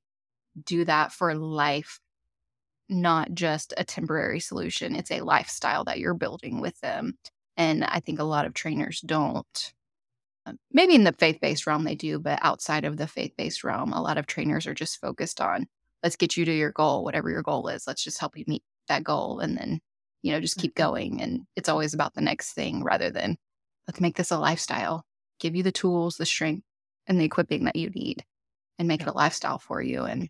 [0.63, 1.99] do that for life,
[2.87, 4.95] not just a temporary solution.
[4.95, 7.17] It's a lifestyle that you're building with them.
[7.57, 9.73] And I think a lot of trainers don't.
[10.45, 13.63] Um, maybe in the faith based realm, they do, but outside of the faith based
[13.63, 15.67] realm, a lot of trainers are just focused on
[16.03, 17.87] let's get you to your goal, whatever your goal is.
[17.87, 19.79] Let's just help you meet that goal and then,
[20.21, 20.91] you know, just keep mm-hmm.
[20.91, 21.21] going.
[21.21, 23.37] And it's always about the next thing rather than
[23.87, 25.05] let's make this a lifestyle,
[25.39, 26.65] give you the tools, the strength,
[27.07, 28.23] and the equipping that you need
[28.77, 30.03] and make it a lifestyle for you.
[30.03, 30.29] And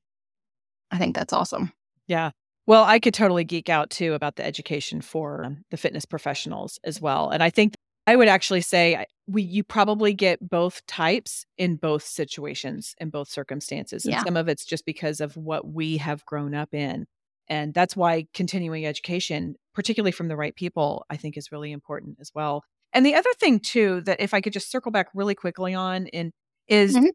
[0.92, 1.72] I think that's awesome.
[2.08, 2.32] Yeah.
[2.66, 7.02] Well, I could totally geek out too about the education for the fitness professionals as
[7.02, 7.30] well.
[7.30, 12.04] And I think I would actually say we you probably get both types in both
[12.04, 14.06] situations in both circumstances.
[14.06, 14.24] And yeah.
[14.24, 17.06] some of it's just because of what we have grown up in.
[17.48, 22.18] And that's why continuing education, particularly from the right people, I think is really important
[22.20, 22.64] as well.
[22.94, 26.08] And the other thing too that if I could just circle back really quickly on
[26.14, 26.32] and
[26.68, 27.08] is mm-hmm.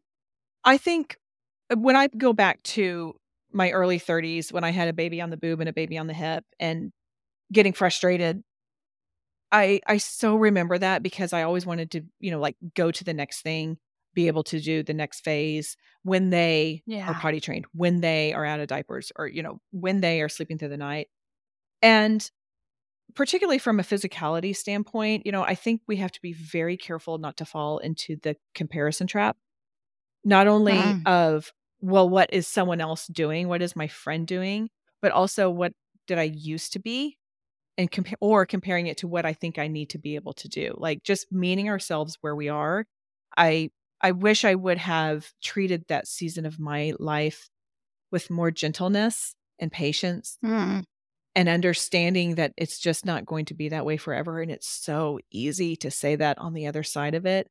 [0.63, 1.17] I think
[1.71, 3.15] uh, when I go back to
[3.51, 6.07] my early 30s when I had a baby on the boob and a baby on
[6.07, 6.91] the hip and
[7.51, 8.43] getting frustrated
[9.51, 13.03] I I so remember that because I always wanted to, you know, like go to
[13.03, 13.77] the next thing,
[14.13, 17.09] be able to do the next phase when they yeah.
[17.09, 20.29] are potty trained, when they are out of diapers, or you know, when they are
[20.29, 21.07] sleeping through the night.
[21.81, 22.29] And
[23.15, 27.17] particularly from a physicality standpoint, you know, I think we have to be very careful
[27.17, 29.37] not to fall into the comparison trap.
[30.23, 31.07] Not only mm.
[31.07, 33.47] of, well, what is someone else doing?
[33.47, 34.69] What is my friend doing?
[35.01, 35.73] But also, what
[36.07, 37.17] did I used to be?
[37.79, 40.49] And compare or comparing it to what I think I need to be able to
[40.49, 40.75] do.
[40.77, 42.85] Like just meeting ourselves where we are.
[43.37, 47.49] I I wish I would have treated that season of my life
[48.11, 50.83] with more gentleness and patience mm.
[51.35, 55.19] and understanding that it's just not going to be that way forever and it's so
[55.31, 57.47] easy to say that on the other side of it.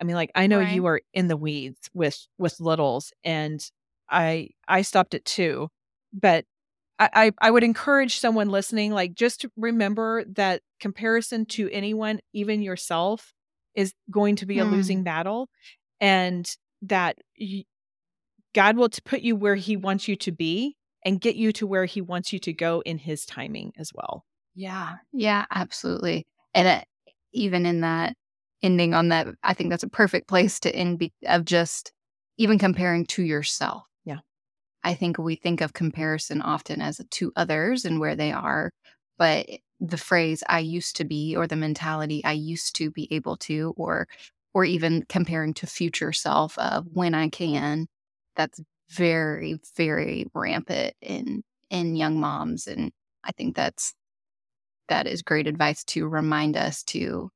[0.00, 0.72] I mean like I know right.
[0.72, 3.60] you are in the weeds with with littles and
[4.08, 5.70] I I stopped it too.
[6.12, 6.44] But
[7.12, 13.32] I, I would encourage someone listening, like just remember that comparison to anyone, even yourself,
[13.74, 14.70] is going to be a mm.
[14.70, 15.48] losing battle,
[16.00, 16.48] and
[16.82, 17.16] that
[18.54, 21.84] God will put you where He wants you to be and get you to where
[21.84, 24.24] He wants you to go in His timing as well.
[24.54, 26.26] Yeah, yeah, absolutely.
[26.54, 26.80] And uh,
[27.32, 28.14] even in that
[28.62, 31.92] ending on that, I think that's a perfect place to end be- of just
[32.38, 33.84] even comparing to yourself
[34.84, 38.72] I think we think of comparison often as to others and where they are,
[39.18, 39.46] but
[39.80, 43.74] the phrase I used to be or the mentality I used to be able to
[43.76, 44.06] or
[44.54, 47.88] or even comparing to future self of when I can
[48.36, 48.60] that's
[48.90, 52.92] very very rampant in in young moms and
[53.24, 53.94] I think that's
[54.88, 57.30] that is great advice to remind us to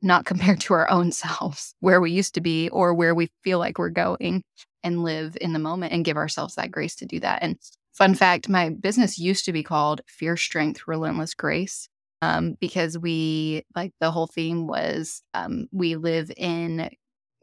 [0.00, 3.58] not compare to our own selves where we used to be or where we feel
[3.58, 4.42] like we're going
[4.84, 7.58] and live in the moment and give ourselves that grace to do that and
[7.94, 11.88] Fun fact my business used to be called Fear, Strength, Relentless Grace
[12.22, 16.90] um, because we, like, the whole theme was um, we live in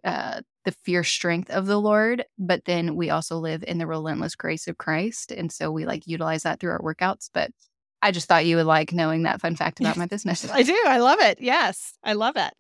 [0.04, 4.36] uh, the fear, strength of the Lord, but then we also live in the relentless
[4.36, 5.32] grace of Christ.
[5.32, 7.30] And so we like utilize that through our workouts.
[7.34, 7.52] But
[8.02, 10.50] I just thought you would like knowing that fun fact about my business.
[10.52, 10.78] I do.
[10.86, 11.40] I love it.
[11.40, 12.54] Yes, I love it.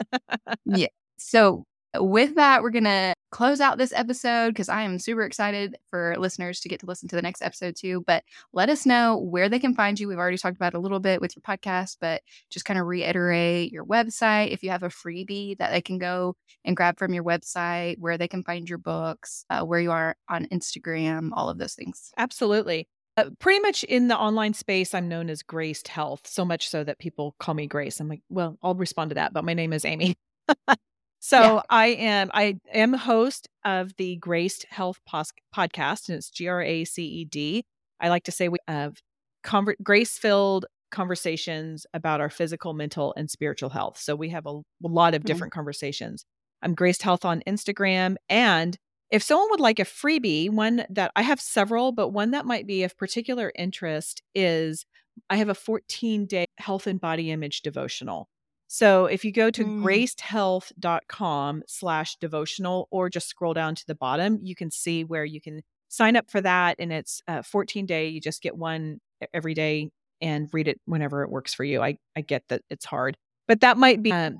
[0.66, 0.88] yeah.
[1.18, 1.66] So
[2.00, 6.16] with that, we're going to close out this episode because I am super excited for
[6.18, 8.04] listeners to get to listen to the next episode too.
[8.06, 8.24] But
[8.54, 10.08] let us know where they can find you.
[10.08, 13.72] We've already talked about a little bit with your podcast, but just kind of reiterate
[13.72, 14.52] your website.
[14.52, 18.18] If you have a freebie that they can go and grab from your website, where
[18.18, 22.12] they can find your books, uh, where you are on Instagram, all of those things.
[22.18, 22.88] Absolutely.
[23.18, 26.84] Uh, pretty much in the online space, I'm known as Graced Health, so much so
[26.84, 28.00] that people call me Grace.
[28.00, 30.16] I'm like, well, I'll respond to that, but my name is Amy.
[31.24, 31.62] So yeah.
[31.70, 36.64] I am I am host of the Graced Health pos- podcast, and it's G R
[36.64, 37.64] A C E D.
[38.00, 38.98] I like to say we have
[39.46, 44.00] conver- grace filled conversations about our physical, mental, and spiritual health.
[44.00, 45.28] So we have a, a lot of mm-hmm.
[45.28, 45.60] different mm-hmm.
[45.60, 46.26] conversations.
[46.64, 48.76] I'm Graced Health on Instagram, and
[49.12, 52.66] if someone would like a freebie, one that I have several, but one that might
[52.66, 54.86] be of particular interest is
[55.30, 58.28] I have a 14 day health and body image devotional.
[58.74, 59.84] So if you go to mm.
[59.84, 65.42] gracedhealth.com slash devotional or just scroll down to the bottom, you can see where you
[65.42, 66.78] can sign up for that.
[66.80, 68.08] And it's a 14 day.
[68.08, 69.02] You just get one
[69.34, 69.90] every day
[70.22, 71.82] and read it whenever it works for you.
[71.82, 74.38] I, I get that it's hard, but that might be, um,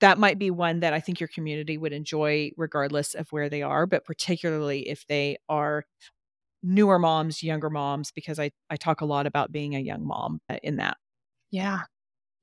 [0.00, 3.60] that might be one that I think your community would enjoy regardless of where they
[3.60, 5.84] are, but particularly if they are
[6.62, 10.40] newer moms, younger moms, because I, I talk a lot about being a young mom
[10.48, 10.96] uh, in that.
[11.50, 11.82] Yeah.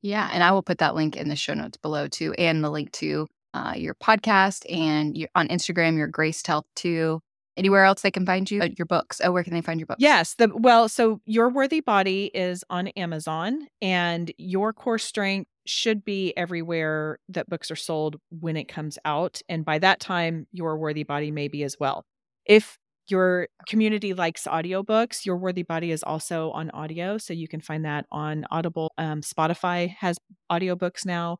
[0.01, 0.29] Yeah.
[0.31, 2.91] And I will put that link in the show notes below too, and the link
[2.93, 7.21] to uh, your podcast and your, on Instagram, your Graced Health too.
[7.57, 8.61] Anywhere else they can find you?
[8.61, 9.19] Uh, your books.
[9.23, 10.01] Oh, where can they find your books?
[10.01, 10.35] Yes.
[10.35, 16.35] The well, so Your Worthy Body is on Amazon, and Your Core Strength should be
[16.37, 19.41] everywhere that books are sold when it comes out.
[19.49, 22.05] And by that time, Your Worthy Body may be as well.
[22.45, 22.79] If
[23.11, 27.17] your community likes audiobooks, Your Worthy Body is also on audio.
[27.17, 28.91] So you can find that on Audible.
[28.97, 30.17] Um, Spotify has
[30.51, 31.37] audiobooks now.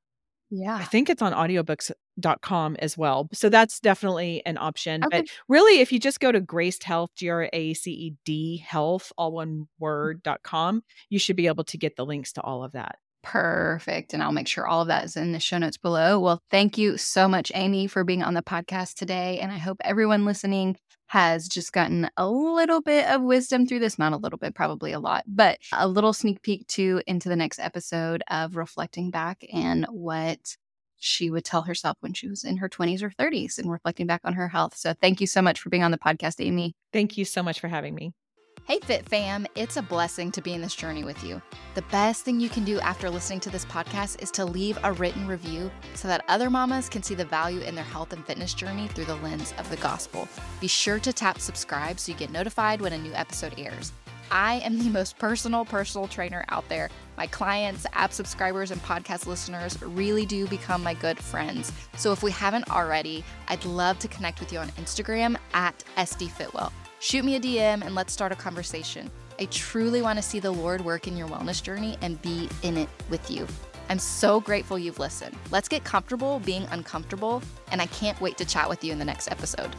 [0.51, 0.75] Yeah.
[0.75, 3.29] I think it's on audiobooks.com as well.
[3.31, 5.03] So that's definitely an option.
[5.05, 5.21] Okay.
[5.21, 8.57] But really, if you just go to Graced Health, G R A C E D
[8.57, 12.73] Health, all one word.com, you should be able to get the links to all of
[12.73, 12.97] that.
[13.23, 14.13] Perfect.
[14.13, 16.19] And I'll make sure all of that is in the show notes below.
[16.19, 19.39] Well, thank you so much, Amy, for being on the podcast today.
[19.39, 23.99] And I hope everyone listening has just gotten a little bit of wisdom through this.
[23.99, 27.35] Not a little bit, probably a lot, but a little sneak peek too into the
[27.35, 30.55] next episode of reflecting back and what
[30.97, 34.21] she would tell herself when she was in her 20s or 30s and reflecting back
[34.23, 34.75] on her health.
[34.75, 36.73] So thank you so much for being on the podcast, Amy.
[36.93, 38.13] Thank you so much for having me.
[38.65, 41.41] Hey, Fit Fam, it's a blessing to be in this journey with you.
[41.73, 44.93] The best thing you can do after listening to this podcast is to leave a
[44.93, 48.53] written review so that other mamas can see the value in their health and fitness
[48.53, 50.27] journey through the lens of the gospel.
[50.61, 53.93] Be sure to tap subscribe so you get notified when a new episode airs.
[54.29, 56.89] I am the most personal personal trainer out there.
[57.17, 61.73] My clients, app subscribers, and podcast listeners really do become my good friends.
[61.97, 66.71] So if we haven't already, I'd love to connect with you on Instagram at SDFitwell.
[67.01, 69.09] Shoot me a DM and let's start a conversation.
[69.39, 72.77] I truly want to see the Lord work in your wellness journey and be in
[72.77, 73.47] it with you.
[73.89, 75.35] I'm so grateful you've listened.
[75.49, 77.41] Let's get comfortable being uncomfortable,
[77.71, 79.75] and I can't wait to chat with you in the next episode.